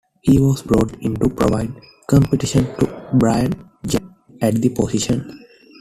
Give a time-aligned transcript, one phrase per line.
[0.23, 1.75] He was brought in to provide
[2.07, 3.53] competition to Brian
[3.85, 5.45] Jennings at the position.